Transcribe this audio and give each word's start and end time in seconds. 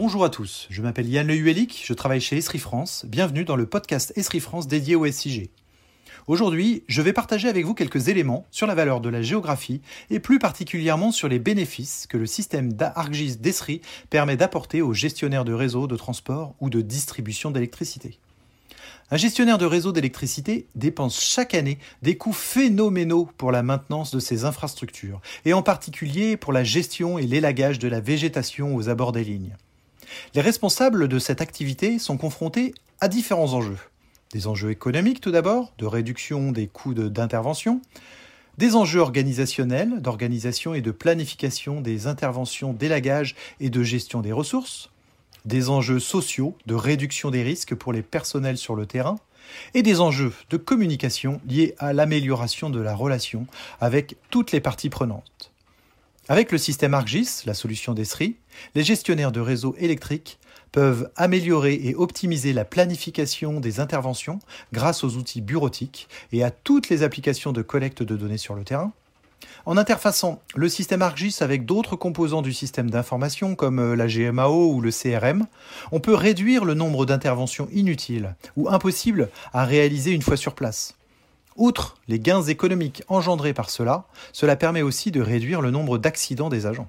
Bonjour 0.00 0.24
à 0.24 0.30
tous, 0.30 0.68
je 0.70 0.80
m'appelle 0.80 1.08
Yann 1.08 1.26
Lehuelic, 1.26 1.82
je 1.84 1.92
travaille 1.92 2.20
chez 2.20 2.36
Esri 2.36 2.60
France. 2.60 3.04
Bienvenue 3.08 3.44
dans 3.44 3.56
le 3.56 3.66
podcast 3.66 4.12
Esri 4.14 4.38
France 4.38 4.68
dédié 4.68 4.94
au 4.94 5.04
SIG. 5.10 5.50
Aujourd'hui, 6.28 6.84
je 6.86 7.02
vais 7.02 7.12
partager 7.12 7.48
avec 7.48 7.66
vous 7.66 7.74
quelques 7.74 8.06
éléments 8.06 8.46
sur 8.52 8.68
la 8.68 8.76
valeur 8.76 9.00
de 9.00 9.08
la 9.08 9.22
géographie 9.22 9.80
et 10.10 10.20
plus 10.20 10.38
particulièrement 10.38 11.10
sur 11.10 11.26
les 11.26 11.40
bénéfices 11.40 12.06
que 12.08 12.16
le 12.16 12.26
système 12.26 12.74
d'ArcGIS 12.74 13.38
d'Esri 13.38 13.80
permet 14.08 14.36
d'apporter 14.36 14.82
aux 14.82 14.94
gestionnaires 14.94 15.44
de 15.44 15.52
réseaux 15.52 15.88
de 15.88 15.96
transport 15.96 16.54
ou 16.60 16.70
de 16.70 16.80
distribution 16.80 17.50
d'électricité. 17.50 18.20
Un 19.10 19.16
gestionnaire 19.16 19.58
de 19.58 19.66
réseau 19.66 19.90
d'électricité 19.90 20.68
dépense 20.76 21.20
chaque 21.20 21.54
année 21.54 21.80
des 22.02 22.16
coûts 22.16 22.32
phénoménaux 22.32 23.28
pour 23.36 23.50
la 23.50 23.64
maintenance 23.64 24.14
de 24.14 24.20
ses 24.20 24.44
infrastructures, 24.44 25.20
et 25.44 25.54
en 25.54 25.62
particulier 25.62 26.36
pour 26.36 26.52
la 26.52 26.62
gestion 26.62 27.18
et 27.18 27.26
l'élagage 27.26 27.80
de 27.80 27.88
la 27.88 27.98
végétation 27.98 28.76
aux 28.76 28.88
abords 28.88 29.10
des 29.10 29.24
lignes. 29.24 29.56
Les 30.34 30.40
responsables 30.40 31.08
de 31.08 31.18
cette 31.18 31.40
activité 31.40 31.98
sont 31.98 32.16
confrontés 32.16 32.74
à 33.00 33.08
différents 33.08 33.52
enjeux. 33.52 33.78
Des 34.32 34.46
enjeux 34.46 34.70
économiques 34.70 35.20
tout 35.20 35.30
d'abord, 35.30 35.72
de 35.78 35.86
réduction 35.86 36.52
des 36.52 36.66
coûts 36.66 36.94
d'intervention, 36.94 37.80
des 38.58 38.74
enjeux 38.74 39.00
organisationnels, 39.00 40.02
d'organisation 40.02 40.74
et 40.74 40.80
de 40.80 40.90
planification 40.90 41.80
des 41.80 42.06
interventions 42.06 42.72
d'élagage 42.72 43.36
et 43.60 43.70
de 43.70 43.82
gestion 43.82 44.20
des 44.20 44.32
ressources, 44.32 44.90
des 45.44 45.70
enjeux 45.70 46.00
sociaux 46.00 46.56
de 46.66 46.74
réduction 46.74 47.30
des 47.30 47.42
risques 47.42 47.74
pour 47.74 47.92
les 47.92 48.02
personnels 48.02 48.58
sur 48.58 48.74
le 48.74 48.86
terrain, 48.86 49.16
et 49.74 49.82
des 49.82 50.00
enjeux 50.00 50.32
de 50.50 50.56
communication 50.56 51.40
liés 51.48 51.74
à 51.78 51.92
l'amélioration 51.92 52.68
de 52.68 52.80
la 52.80 52.94
relation 52.94 53.46
avec 53.80 54.16
toutes 54.30 54.52
les 54.52 54.60
parties 54.60 54.90
prenantes. 54.90 55.52
Avec 56.30 56.52
le 56.52 56.58
système 56.58 56.92
ArcGIS, 56.92 57.44
la 57.46 57.54
solution 57.54 57.94
d'Esri, 57.94 58.36
les 58.74 58.84
gestionnaires 58.84 59.32
de 59.32 59.40
réseaux 59.40 59.74
électriques 59.78 60.38
peuvent 60.72 61.10
améliorer 61.16 61.72
et 61.72 61.94
optimiser 61.94 62.52
la 62.52 62.66
planification 62.66 63.60
des 63.60 63.80
interventions 63.80 64.38
grâce 64.74 65.04
aux 65.04 65.16
outils 65.16 65.40
bureautiques 65.40 66.06
et 66.32 66.44
à 66.44 66.50
toutes 66.50 66.90
les 66.90 67.02
applications 67.02 67.52
de 67.52 67.62
collecte 67.62 68.02
de 68.02 68.14
données 68.14 68.36
sur 68.36 68.54
le 68.54 68.64
terrain, 68.64 68.92
en 69.64 69.78
interfaçant 69.78 70.42
le 70.54 70.68
système 70.68 71.00
ArcGIS 71.00 71.38
avec 71.40 71.64
d'autres 71.64 71.96
composants 71.96 72.42
du 72.42 72.52
système 72.52 72.90
d'information 72.90 73.54
comme 73.54 73.78
euh, 73.78 73.96
la 73.96 74.06
GMAO 74.06 74.72
ou 74.74 74.82
le 74.82 74.90
CRM, 74.90 75.46
on 75.92 76.00
peut 76.00 76.14
réduire 76.14 76.66
le 76.66 76.74
nombre 76.74 77.06
d'interventions 77.06 77.68
inutiles 77.72 78.34
ou 78.56 78.68
impossibles 78.68 79.30
à 79.54 79.64
réaliser 79.64 80.10
une 80.10 80.22
fois 80.22 80.36
sur 80.36 80.54
place. 80.54 80.97
Outre 81.58 81.96
les 82.06 82.20
gains 82.20 82.44
économiques 82.44 83.02
engendrés 83.08 83.52
par 83.52 83.68
cela, 83.68 84.06
cela 84.32 84.54
permet 84.54 84.82
aussi 84.82 85.10
de 85.10 85.20
réduire 85.20 85.60
le 85.60 85.72
nombre 85.72 85.98
d'accidents 85.98 86.48
des 86.48 86.66
agents. 86.66 86.88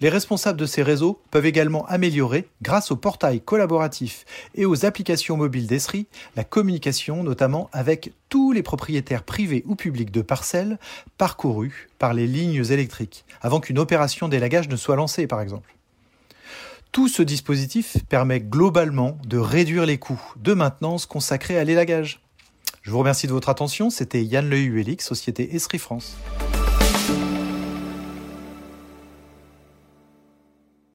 Les 0.00 0.08
responsables 0.08 0.58
de 0.58 0.66
ces 0.66 0.82
réseaux 0.82 1.20
peuvent 1.30 1.46
également 1.46 1.86
améliorer, 1.86 2.48
grâce 2.60 2.90
au 2.90 2.96
portail 2.96 3.40
collaboratif 3.40 4.24
et 4.56 4.66
aux 4.66 4.84
applications 4.84 5.36
mobiles 5.36 5.68
d'Esri, 5.68 6.08
la 6.34 6.42
communication 6.42 7.22
notamment 7.22 7.70
avec 7.72 8.12
tous 8.28 8.50
les 8.50 8.64
propriétaires 8.64 9.22
privés 9.22 9.62
ou 9.64 9.76
publics 9.76 10.10
de 10.10 10.22
parcelles 10.22 10.80
parcourues 11.16 11.88
par 12.00 12.14
les 12.14 12.26
lignes 12.26 12.64
électriques, 12.68 13.24
avant 13.42 13.60
qu'une 13.60 13.78
opération 13.78 14.28
d'élagage 14.28 14.68
ne 14.68 14.74
soit 14.74 14.96
lancée 14.96 15.28
par 15.28 15.40
exemple. 15.40 15.76
Tout 16.90 17.06
ce 17.06 17.22
dispositif 17.22 17.98
permet 18.08 18.40
globalement 18.40 19.18
de 19.24 19.38
réduire 19.38 19.86
les 19.86 19.98
coûts 19.98 20.20
de 20.36 20.52
maintenance 20.52 21.06
consacrés 21.06 21.58
à 21.58 21.64
l'élagage. 21.64 22.20
Je 22.82 22.90
vous 22.90 22.98
remercie 22.98 23.28
de 23.28 23.32
votre 23.32 23.48
attention, 23.48 23.90
c'était 23.90 24.24
Yann 24.24 24.50
Lehuelic, 24.50 25.02
Société 25.02 25.54
Esri 25.54 25.78
France. 25.78 26.16